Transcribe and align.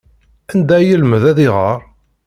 Anda 0.51 0.73
ay 0.77 0.85
yelmed 0.87 1.23
ad 1.31 1.37
iɣer? 1.47 1.79